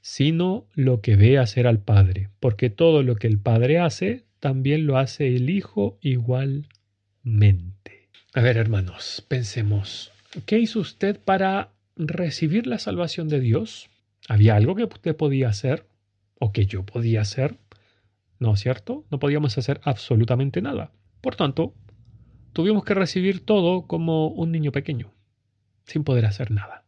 sino 0.00 0.66
lo 0.74 1.00
que 1.00 1.14
ve 1.14 1.38
hacer 1.38 1.68
al 1.68 1.78
Padre, 1.78 2.30
porque 2.40 2.68
todo 2.68 3.04
lo 3.04 3.14
que 3.14 3.28
el 3.28 3.38
Padre 3.38 3.78
hace, 3.78 4.24
también 4.40 4.84
lo 4.84 4.98
hace 4.98 5.28
el 5.28 5.48
Hijo 5.50 5.98
igualmente. 6.00 6.68
A 8.34 8.40
ver, 8.40 8.56
hermanos, 8.56 9.24
pensemos. 9.28 10.10
¿Qué 10.44 10.58
hizo 10.58 10.80
usted 10.80 11.20
para 11.24 11.70
recibir 11.94 12.66
la 12.66 12.80
salvación 12.80 13.28
de 13.28 13.38
Dios? 13.38 13.88
¿Había 14.28 14.56
algo 14.56 14.74
que 14.74 14.82
usted 14.82 15.14
podía 15.14 15.48
hacer 15.48 15.86
o 16.40 16.50
que 16.50 16.66
yo 16.66 16.84
podía 16.84 17.20
hacer? 17.20 17.56
¿No 18.40 18.54
es 18.54 18.60
cierto? 18.60 19.04
No 19.12 19.20
podíamos 19.20 19.56
hacer 19.58 19.80
absolutamente 19.84 20.60
nada. 20.60 20.90
Por 21.20 21.36
tanto, 21.36 21.72
tuvimos 22.52 22.82
que 22.82 22.94
recibir 22.94 23.46
todo 23.46 23.86
como 23.86 24.26
un 24.26 24.50
niño 24.50 24.72
pequeño, 24.72 25.12
sin 25.84 26.04
poder 26.04 26.26
hacer 26.26 26.50
nada. 26.50 26.84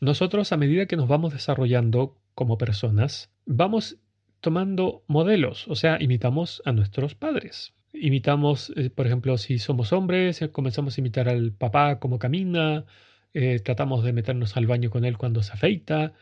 Nosotros, 0.00 0.52
a 0.52 0.56
medida 0.56 0.86
que 0.86 0.96
nos 0.96 1.08
vamos 1.08 1.32
desarrollando 1.32 2.16
como 2.34 2.58
personas, 2.58 3.30
vamos 3.46 3.98
tomando 4.40 5.02
modelos, 5.06 5.66
o 5.68 5.74
sea, 5.74 5.96
imitamos 6.00 6.60
a 6.64 6.72
nuestros 6.72 7.14
padres. 7.14 7.72
Imitamos, 7.92 8.72
eh, 8.76 8.90
por 8.90 9.06
ejemplo, 9.06 9.38
si 9.38 9.58
somos 9.58 9.92
hombres, 9.92 10.42
eh, 10.42 10.50
comenzamos 10.50 10.98
a 10.98 11.00
imitar 11.00 11.28
al 11.28 11.52
papá 11.52 11.98
como 12.00 12.18
camina, 12.18 12.84
eh, 13.32 13.60
tratamos 13.60 14.04
de 14.04 14.12
meternos 14.12 14.56
al 14.56 14.66
baño 14.66 14.90
con 14.90 15.04
él 15.04 15.16
cuando 15.16 15.42
se 15.42 15.52
afeita. 15.52 16.12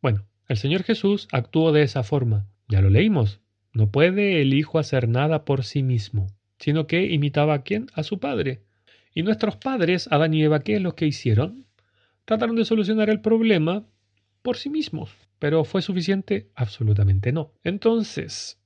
Bueno, 0.00 0.26
el 0.48 0.56
Señor 0.56 0.82
Jesús 0.84 1.26
actuó 1.32 1.72
de 1.72 1.82
esa 1.82 2.02
forma. 2.02 2.46
Ya 2.68 2.80
lo 2.80 2.90
leímos. 2.90 3.40
No 3.72 3.90
puede 3.90 4.40
el 4.40 4.54
Hijo 4.54 4.78
hacer 4.78 5.08
nada 5.08 5.44
por 5.44 5.64
sí 5.64 5.82
mismo, 5.82 6.28
sino 6.58 6.86
que 6.86 7.06
imitaba 7.06 7.54
a 7.54 7.62
quién? 7.62 7.88
A 7.94 8.02
su 8.04 8.20
Padre. 8.20 8.62
Y 9.14 9.22
nuestros 9.22 9.56
padres, 9.56 10.08
Adán 10.10 10.34
y 10.34 10.42
Eva, 10.42 10.60
¿qué 10.60 10.76
es 10.76 10.82
lo 10.82 10.96
que 10.96 11.06
hicieron? 11.06 11.66
Trataron 12.24 12.56
de 12.56 12.64
solucionar 12.64 13.08
el 13.10 13.20
problema 13.20 13.86
por 14.42 14.56
sí 14.56 14.68
mismos. 14.68 15.10
¿Pero 15.38 15.64
fue 15.64 15.82
suficiente? 15.82 16.48
Absolutamente 16.54 17.32
no. 17.32 17.52
Entonces, 17.62 18.58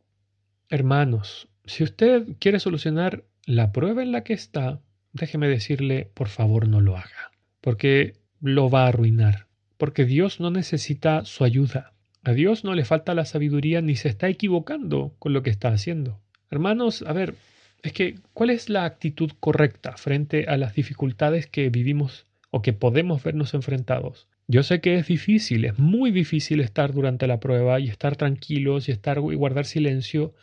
hermanos, 0.69 1.49
si 1.64 1.85
usted 1.85 2.26
quiere 2.38 2.61
solucionar 2.61 3.25
la 3.45 3.73
prueba 3.73 4.02
en 4.02 4.12
la 4.12 4.23
que 4.23 4.33
está, 4.33 4.81
déjeme 5.12 5.49
decirle, 5.49 6.11
por 6.14 6.28
favor 6.28 6.69
no 6.69 6.81
lo 6.81 6.97
haga, 6.97 7.33
porque 7.61 8.14
lo 8.40 8.71
va 8.71 8.85
a 8.85 8.88
arruinar, 8.88 9.49
porque 9.76 10.05
Dios 10.05 10.40
no 10.40 10.50
necesita 10.50 11.25
su 11.25 11.45
ayuda. 11.45 11.95
A 12.25 12.33
Dios 12.33 12.64
no 12.64 12.75
le 12.75 12.85
falta 12.85 13.14
la 13.14 13.25
sabiduría 13.25 13.81
ni 13.81 13.97
se 13.97 14.09
está 14.09 14.28
equivocando 14.28 15.14
con 15.19 15.33
lo 15.33 15.43
que 15.43 15.50
está 15.50 15.69
haciendo. 15.69 16.21
Hermanos, 16.50 17.02
a 17.07 17.12
ver, 17.12 17.35
es 17.82 17.92
que, 17.92 18.18
¿cuál 18.32 18.50
es 18.50 18.68
la 18.68 18.85
actitud 18.85 19.30
correcta 19.40 19.97
frente 19.97 20.47
a 20.49 20.56
las 20.56 20.75
dificultades 20.75 21.47
que 21.47 21.70
vivimos 21.70 22.26
o 22.50 22.62
que 22.62 22.73
podemos 22.73 23.23
vernos 23.23 23.54
enfrentados? 23.54 24.26
Yo 24.47 24.62
sé 24.62 24.80
que 24.80 24.97
es 24.97 25.06
difícil, 25.06 25.64
es 25.64 25.78
muy 25.78 26.11
difícil 26.11 26.61
estar 26.61 26.92
durante 26.92 27.26
la 27.26 27.38
prueba 27.38 27.78
y 27.80 27.88
estar 27.88 28.16
tranquilos 28.16 28.88
y 28.88 28.92
estar 28.92 29.18
y 29.18 29.35
guardar 29.35 29.66
silencio 29.66 30.35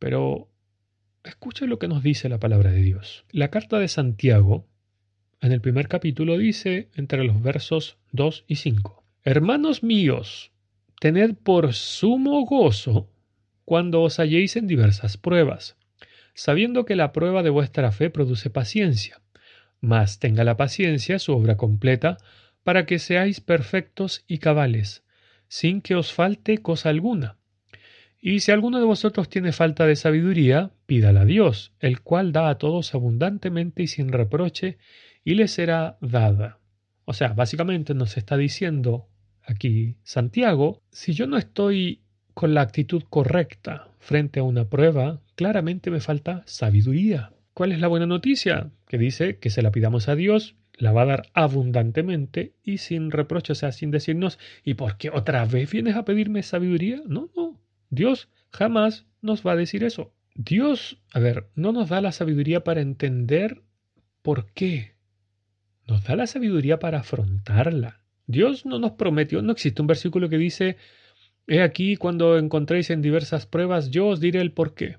pero 0.00 0.48
escuche 1.22 1.68
lo 1.68 1.78
que 1.78 1.86
nos 1.86 2.02
dice 2.02 2.28
la 2.28 2.40
palabra 2.40 2.72
de 2.72 2.82
Dios. 2.82 3.24
La 3.30 3.50
carta 3.50 3.78
de 3.78 3.86
Santiago, 3.86 4.66
en 5.40 5.52
el 5.52 5.60
primer 5.60 5.86
capítulo, 5.86 6.36
dice 6.38 6.88
entre 6.96 7.22
los 7.22 7.40
versos 7.40 7.98
2 8.12 8.44
y 8.48 8.56
5, 8.56 9.04
Hermanos 9.22 9.82
míos, 9.84 10.50
tened 10.98 11.36
por 11.36 11.74
sumo 11.74 12.44
gozo 12.46 13.08
cuando 13.66 14.00
os 14.02 14.18
halléis 14.18 14.56
en 14.56 14.66
diversas 14.66 15.18
pruebas, 15.18 15.76
sabiendo 16.34 16.84
que 16.84 16.96
la 16.96 17.12
prueba 17.12 17.42
de 17.42 17.50
vuestra 17.50 17.92
fe 17.92 18.10
produce 18.10 18.50
paciencia, 18.50 19.20
mas 19.80 20.18
tenga 20.18 20.44
la 20.44 20.56
paciencia 20.56 21.18
su 21.18 21.32
obra 21.32 21.56
completa, 21.56 22.18
para 22.62 22.84
que 22.86 22.98
seáis 22.98 23.40
perfectos 23.40 24.24
y 24.26 24.38
cabales, 24.38 25.02
sin 25.48 25.80
que 25.80 25.94
os 25.94 26.12
falte 26.12 26.58
cosa 26.58 26.90
alguna. 26.90 27.38
Y 28.20 28.40
si 28.40 28.52
alguno 28.52 28.78
de 28.78 28.84
vosotros 28.84 29.30
tiene 29.30 29.52
falta 29.52 29.86
de 29.86 29.96
sabiduría, 29.96 30.72
pídala 30.84 31.22
a 31.22 31.24
Dios, 31.24 31.72
el 31.80 32.02
cual 32.02 32.32
da 32.32 32.50
a 32.50 32.58
todos 32.58 32.94
abundantemente 32.94 33.82
y 33.82 33.86
sin 33.86 34.12
reproche, 34.12 34.76
y 35.24 35.34
le 35.34 35.48
será 35.48 35.96
dada. 36.02 36.58
O 37.06 37.14
sea, 37.14 37.32
básicamente 37.32 37.94
nos 37.94 38.16
está 38.18 38.36
diciendo 38.36 39.08
aquí 39.42 39.96
Santiago, 40.02 40.82
si 40.92 41.14
yo 41.14 41.26
no 41.26 41.38
estoy 41.38 42.02
con 42.34 42.54
la 42.54 42.60
actitud 42.60 43.02
correcta 43.08 43.89
frente 44.00 44.40
a 44.40 44.42
una 44.42 44.68
prueba, 44.68 45.20
claramente 45.36 45.90
me 45.90 46.00
falta 46.00 46.42
sabiduría. 46.46 47.32
¿Cuál 47.54 47.72
es 47.72 47.80
la 47.80 47.88
buena 47.88 48.06
noticia? 48.06 48.70
Que 48.88 48.98
dice 48.98 49.38
que 49.38 49.50
se 49.50 49.62
la 49.62 49.70
pidamos 49.70 50.08
a 50.08 50.16
Dios, 50.16 50.56
la 50.76 50.92
va 50.92 51.02
a 51.02 51.06
dar 51.06 51.22
abundantemente 51.34 52.54
y 52.64 52.78
sin 52.78 53.10
reproche, 53.10 53.52
o 53.52 53.54
sea, 53.54 53.70
sin 53.70 53.90
decirnos, 53.90 54.38
¿y 54.64 54.74
por 54.74 54.96
qué 54.96 55.10
otra 55.10 55.44
vez 55.44 55.70
vienes 55.70 55.94
a 55.94 56.04
pedirme 56.04 56.42
sabiduría? 56.42 57.02
No, 57.06 57.30
no, 57.36 57.60
Dios 57.90 58.28
jamás 58.50 59.06
nos 59.20 59.46
va 59.46 59.52
a 59.52 59.56
decir 59.56 59.84
eso. 59.84 60.12
Dios, 60.34 60.98
a 61.12 61.20
ver, 61.20 61.48
no 61.54 61.72
nos 61.72 61.90
da 61.90 62.00
la 62.00 62.12
sabiduría 62.12 62.64
para 62.64 62.80
entender 62.80 63.62
por 64.22 64.50
qué. 64.52 64.94
Nos 65.86 66.04
da 66.04 66.16
la 66.16 66.26
sabiduría 66.26 66.78
para 66.78 67.00
afrontarla. 67.00 68.00
Dios 68.26 68.64
no 68.64 68.78
nos 68.78 68.92
prometió, 68.92 69.42
no 69.42 69.52
existe 69.52 69.82
un 69.82 69.88
versículo 69.88 70.28
que 70.28 70.38
dice, 70.38 70.76
he 71.46 71.62
aquí 71.62 71.96
cuando 71.96 72.38
encontréis 72.38 72.90
en 72.90 73.02
diversas 73.02 73.46
pruebas, 73.46 73.90
yo 73.90 74.08
os 74.08 74.20
diré 74.20 74.40
el 74.40 74.52
por 74.52 74.74
qué. 74.74 74.98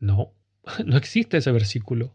No, 0.00 0.34
no 0.84 0.96
existe 0.96 1.38
ese 1.38 1.52
versículo. 1.52 2.14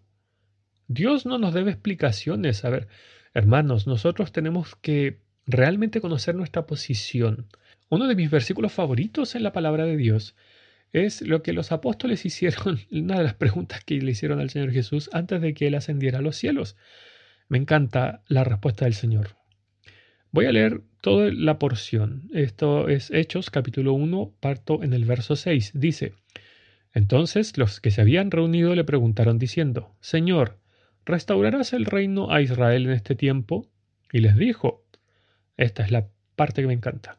Dios 0.88 1.25
no 1.25 1.38
nos 1.38 1.53
debe 1.53 1.72
explicaciones. 1.72 2.65
A 2.65 2.69
ver, 2.69 2.88
hermanos, 3.34 3.88
nosotros 3.88 4.31
tenemos 4.31 4.75
que 4.75 5.22
realmente 5.46 6.01
conocer 6.01 6.36
nuestra 6.36 6.65
posición. 6.65 7.48
Uno 7.89 8.08
de 8.08 8.15
mis 8.15 8.29
versículos 8.29 8.72
favoritos 8.72 9.36
en 9.36 9.43
la 9.43 9.53
palabra 9.53 9.86
de 9.86 9.98
Dios 9.98 10.36
es 10.93 11.22
lo 11.22 11.43
que 11.43 11.53
los 11.53 11.72
apóstoles 11.72 12.25
hicieron, 12.25 12.79
una 12.91 13.17
de 13.17 13.24
las 13.24 13.34
preguntas 13.36 13.84
que 13.84 13.96
le 13.96 14.12
hicieron 14.12 14.39
al 14.39 14.50
Señor 14.50 14.72
Jesús 14.72 15.10
antes 15.13 15.41
de 15.41 15.53
que 15.53 15.67
Él 15.67 15.75
ascendiera 15.75 16.19
a 16.19 16.24
los 16.24 16.36
cielos. 16.36 16.75
Me 17.48 17.58
encanta 17.58 18.22
la 18.27 18.43
respuesta 18.43 18.86
del 18.86 18.93
Señor. 18.93 19.38
Voy 20.31 20.45
a 20.45 20.51
leer 20.51 20.83
toda 21.01 21.31
la 21.33 21.57
porción. 21.57 22.29
Esto 22.33 22.88
es 22.88 23.09
Hechos 23.09 23.50
capítulo 23.50 23.93
1, 23.93 24.36
parto 24.39 24.83
en 24.83 24.93
el 24.93 25.05
verso 25.05 25.36
6. 25.36 25.71
Dice, 25.74 26.13
Entonces 26.93 27.57
los 27.57 27.81
que 27.81 27.89
se 27.89 28.01
habían 28.01 28.29
reunido 28.29 28.75
le 28.75 28.83
preguntaron 28.83 29.39
diciendo, 29.39 29.95
Señor, 30.01 30.59
¿restaurarás 31.03 31.74
el 31.74 31.86
reino 31.86 32.31
a 32.31 32.41
Israel 32.41 32.86
en 32.86 32.91
este 32.91 33.15
tiempo? 33.15 33.67
Y 34.12 34.19
les 34.19 34.36
dijo, 34.38 34.86
esta 35.57 35.83
es 35.83 35.91
la 35.91 36.09
parte 36.36 36.62
que 36.62 36.67
me 36.67 36.74
encanta. 36.74 37.17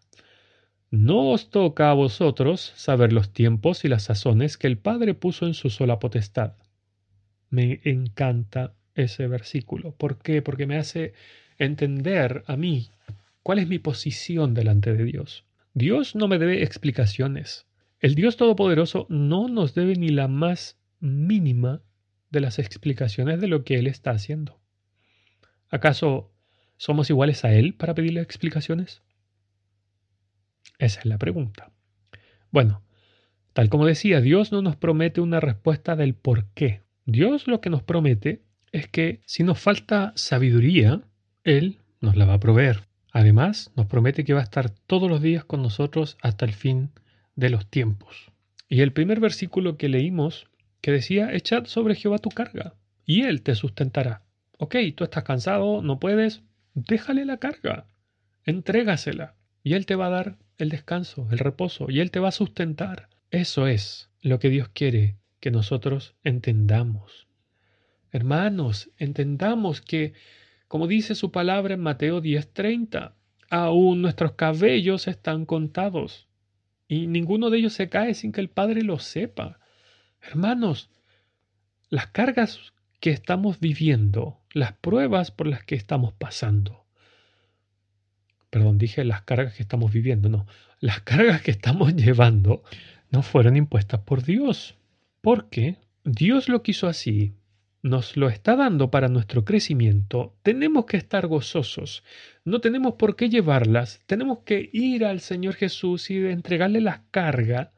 no 0.91 1.31
os 1.31 1.51
toca 1.51 1.91
a 1.91 1.95
vosotros 1.95 2.73
saber 2.77 3.13
los 3.13 3.33
tiempos 3.33 3.85
y 3.85 3.89
las 3.89 4.05
sazones 4.05 4.57
que 4.57 4.69
el 4.69 4.79
Padre 4.79 5.15
puso 5.15 5.47
en 5.47 5.55
su 5.55 5.69
sola 5.69 5.99
potestad. 5.99 6.55
Me 7.49 7.81
encanta 7.85 8.75
ese 8.95 9.27
versículo. 9.27 9.97
¿Por 9.97 10.19
qué? 10.19 10.43
Porque 10.43 10.67
me 10.67 10.77
hace 10.77 11.13
entender 11.61 12.43
a 12.47 12.57
mí 12.57 12.89
cuál 13.43 13.59
es 13.59 13.69
mi 13.69 13.79
posición 13.79 14.55
delante 14.55 14.95
de 14.95 15.05
Dios. 15.05 15.45
Dios 15.75 16.17
no 16.17 16.27
me 16.27 16.39
debe 16.39 16.63
explicaciones. 16.63 17.67
El 18.01 18.15
Dios 18.15 18.37
Todopoderoso 18.37 19.07
no 19.09 19.49
nos 19.49 19.75
debe 19.75 19.95
ni 19.95 20.09
la 20.09 20.27
más 20.27 20.79
mínima 21.01 21.83
de 22.31 22.41
las 22.41 22.59
explicaciones 22.59 23.41
de 23.41 23.49
lo 23.49 23.65
que 23.65 23.79
Él 23.79 23.87
está 23.87 24.11
haciendo. 24.13 24.59
¿Acaso 25.69 26.33
somos 26.77 27.11
iguales 27.11 27.45
a 27.45 27.53
Él 27.53 27.75
para 27.75 27.95
pedirle 27.95 28.21
explicaciones? 28.21 29.03
Esa 30.79 31.01
es 31.01 31.07
la 31.07 31.19
pregunta. 31.19 31.71
Bueno, 32.51 32.83
tal 33.53 33.69
como 33.69 33.87
decía, 33.87 34.21
Dios 34.21 34.51
no 34.51 34.63
nos 34.63 34.77
promete 34.77 35.21
una 35.21 35.41
respuesta 35.41 35.95
del 35.95 36.15
por 36.15 36.47
qué. 36.55 36.83
Dios 37.05 37.47
lo 37.47 37.61
que 37.61 37.71
nos 37.71 37.83
promete 37.83 38.43
es 38.73 38.89
que 38.89 39.21
si 39.27 39.43
nos 39.43 39.59
falta 39.59 40.13
sabiduría, 40.17 41.03
Él 41.45 41.79
nos 42.01 42.17
la 42.17 42.27
va 42.27 42.35
a 42.35 42.41
proveer. 42.41 42.85
Además, 43.13 43.73
nos 43.77 43.87
promete 43.87 44.25
que 44.25 44.35
va 44.35 44.41
a 44.41 44.45
estar 44.45 44.71
todos 44.71 45.11
los 45.11 45.21
días 45.21 45.45
con 45.45 45.63
nosotros 45.63 46.17
hasta 46.23 46.45
el 46.45 46.53
fin 46.53 46.91
de 47.35 47.51
los 47.51 47.67
tiempos. 47.67 48.31
Y 48.69 48.83
el 48.83 48.93
primer 48.93 49.19
versículo 49.21 49.77
que 49.77 49.89
leímos, 49.89 50.47
que 50.81 50.93
decía, 50.93 51.33
echad 51.35 51.65
sobre 51.65 51.97
Jehová 51.97 52.19
tu 52.19 52.29
carga, 52.29 52.75
y 53.05 53.23
Él 53.23 53.43
te 53.43 53.55
sustentará. 53.55 54.23
Ok, 54.59 54.77
tú 54.95 55.05
estás 55.05 55.25
cansado, 55.25 55.83
no 55.83 55.99
puedes, 55.99 56.43
déjale 56.75 57.25
la 57.25 57.39
carga, 57.39 57.87
entrégasela, 58.45 59.35
y 59.65 59.75
Él 59.75 59.87
te 59.87 59.97
va 59.97 60.07
a 60.07 60.11
dar 60.11 60.37
el 60.59 60.69
descanso, 60.69 61.27
el 61.31 61.39
reposo, 61.39 61.87
y 61.91 62.01
Él 62.01 62.11
te 62.11 62.21
va 62.21 62.29
a 62.29 62.33
sustentar. 62.33 63.09
Eso 63.31 63.67
es 63.67 64.11
lo 64.23 64.39
que 64.39 64.51
Dios 64.51 64.69
quiere 64.69 65.17
que 65.41 65.51
nosotros 65.51 66.15
entendamos. 66.23 67.27
Hermanos, 68.13 68.91
entendamos 68.99 69.81
que, 69.81 70.13
como 70.71 70.87
dice 70.87 71.17
su 71.17 71.33
palabra 71.33 71.75
en 71.75 71.81
Mateo 71.81 72.21
10:30, 72.21 73.17
aún 73.51 74.03
nuestros 74.03 74.35
cabellos 74.35 75.09
están 75.09 75.45
contados, 75.45 76.29
y 76.87 77.09
ninguno 77.09 77.51
de 77.51 77.59
ellos 77.59 77.73
se 77.73 77.89
cae 77.89 78.15
sin 78.15 78.31
que 78.31 78.41
el 78.41 78.51
Padre 78.51 78.85
lo 78.85 79.01
sepa. 79.01 79.59
Hermanos, 80.23 80.89
las 81.89 82.07
cargas 82.07 82.73
que 83.01 83.11
estamos 83.11 83.59
viviendo, 83.59 84.39
las 84.53 84.73
pruebas 84.75 85.33
por 85.33 85.49
las 85.49 85.65
que 85.65 85.75
estamos 85.75 86.13
pasando, 86.13 86.87
perdón, 88.49 88.79
dije 88.79 89.03
las 89.03 89.23
cargas 89.23 89.55
que 89.55 89.65
estamos 89.65 89.93
viviendo, 89.93 90.29
no, 90.29 90.47
las 90.79 91.01
cargas 91.11 91.43
que 91.43 91.51
estamos 91.51 91.97
llevando 91.97 92.63
no 93.11 93.25
fueron 93.25 93.57
impuestas 93.57 94.03
por 94.03 94.23
Dios, 94.23 94.77
porque 95.21 95.79
Dios 96.05 96.49
lo 96.49 96.63
quiso 96.63 96.87
así, 96.87 97.35
nos 97.83 98.17
lo 98.17 98.29
está 98.29 98.57
dando 98.57 98.91
para 98.91 99.09
nuestro 99.09 99.45
crecimiento, 99.45 100.37
tenemos 100.43 100.85
que 100.87 100.97
estar 100.97 101.27
gozosos, 101.27 102.05
no 102.45 102.61
tenemos 102.61 102.95
por 102.95 103.17
qué 103.17 103.29
llevarlas, 103.29 104.03
tenemos 104.07 104.41
que 104.41 104.69
ir 104.73 105.05
al 105.05 105.21
Señor 105.21 105.55
Jesús 105.55 106.11
y 106.11 106.19
entregarle 106.19 106.81
la 106.81 107.05
carga, 107.11 107.73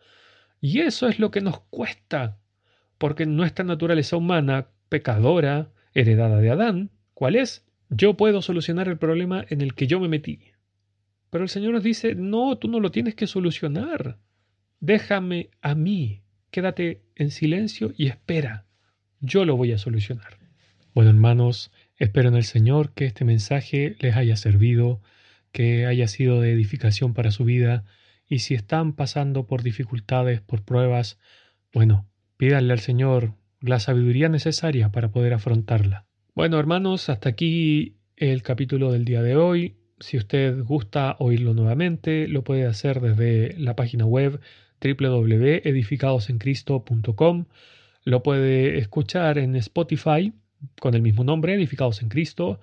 y 0.61 0.81
eso 0.81 1.09
es 1.09 1.19
lo 1.19 1.31
que 1.31 1.41
nos 1.41 1.61
cuesta, 1.71 2.39
porque 2.99 3.27
nuestra 3.27 3.65
naturaleza 3.65 4.17
humana, 4.17 4.69
pecadora, 4.89 5.73
heredada 5.95 6.39
de 6.41 6.51
Adán, 6.51 6.91
¿cuál 7.15 7.37
es? 7.37 7.65
Yo 7.89 8.17
puedo 8.17 8.43
solucionar 8.43 8.89
el 8.89 8.99
problema 8.99 9.45
en 9.49 9.61
el 9.61 9.75
que 9.75 9.87
yo 9.87 10.01
me 10.01 10.09
metí. 10.09 10.53
Pero 11.31 11.45
el 11.45 11.51
Señor 11.51 11.73
nos 11.73 11.83
dice, 11.83 12.15
no, 12.15 12.59
tú 12.59 12.69
no 12.69 12.79
lo 12.79 12.91
tienes 12.91 13.15
que 13.15 13.27
solucionar. 13.27 14.19
Déjame 14.81 15.51
a 15.61 15.75
mí. 15.75 16.23
Quédate 16.51 17.03
en 17.15 17.31
silencio 17.31 17.93
y 17.97 18.07
espera. 18.07 18.67
Yo 19.25 19.45
lo 19.45 19.57
voy 19.57 19.71
a 19.71 19.79
solucionar. 19.79 20.37
Bueno, 20.95 21.11
hermanos, 21.11 21.71
espero 21.97 22.29
en 22.29 22.35
el 22.35 22.43
Señor 22.43 22.93
que 22.93 23.05
este 23.05 23.25
mensaje 23.25 23.95
les 24.01 24.17
haya 24.17 24.37
servido, 24.37 25.01
que 25.53 25.87
haya 25.87 26.09
sido 26.09 26.41
de 26.41 26.53
edificación 26.53 27.15
para 27.15 27.31
su 27.31 27.45
vida. 27.45 27.85
Y 28.29 28.41
si 28.41 28.55
están 28.55 28.95
pasando 28.95 29.47
por 29.47 29.63
dificultades, 29.63 30.41
por 30.41 30.65
pruebas, 30.65 31.21
bueno, 31.73 32.09
pídanle 32.37 32.73
al 32.73 32.81
Señor 32.81 33.35
la 33.61 33.79
sabiduría 33.79 34.29
necesaria 34.29 34.91
para 34.91 35.13
poder 35.13 35.35
afrontarla. 35.35 36.05
Bueno, 36.35 36.59
hermanos, 36.59 37.09
hasta 37.09 37.29
aquí 37.29 37.99
el 38.17 38.43
capítulo 38.43 38.91
del 38.91 39.05
día 39.05 39.23
de 39.23 39.37
hoy. 39.37 39.77
Si 40.01 40.17
usted 40.17 40.65
gusta 40.65 41.15
oírlo 41.21 41.55
nuevamente, 41.55 42.27
lo 42.27 42.43
puede 42.43 42.67
hacer 42.67 43.01
desde 43.01 43.57
la 43.57 43.77
página 43.77 44.05
web 44.05 44.41
www.edificadosencristo.com. 44.81 47.45
Lo 48.05 48.23
puede 48.23 48.79
escuchar 48.79 49.39
en 49.39 49.57
Spotify 49.57 50.33
con 50.81 50.95
el 50.95 51.03
mismo 51.03 51.25
nombre, 51.25 51.55
Edificados 51.55 52.03
en 52.03 52.09
Cristo. 52.09 52.61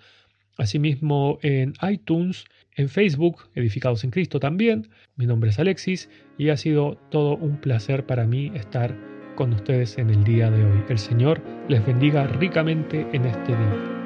Asimismo 0.58 1.39
en 1.41 1.73
iTunes, 1.89 2.45
en 2.75 2.89
Facebook, 2.89 3.49
Edificados 3.56 4.04
en 4.04 4.12
Cristo 4.12 4.39
también. 4.39 4.89
Mi 5.15 5.25
nombre 5.25 5.52
es 5.52 5.60
Alexis 5.60 6.10
y 6.38 6.49
ha 6.49 6.58
sido 6.58 6.97
todo 7.10 7.38
un 7.38 7.58
placer 7.58 8.06
para 8.06 8.25
mí 8.25 8.52
estar 8.56 8.95
con 9.36 9.54
ustedes 9.54 9.97
en 9.97 10.10
el 10.10 10.23
día 10.25 10.52
de 10.52 10.65
hoy. 10.65 10.84
El 10.89 10.97
Señor 10.97 11.41
les 11.69 11.86
bendiga 11.86 12.28
ricamente 12.28 13.08
en 13.13 13.25
este 13.25 13.56
día. 13.56 13.98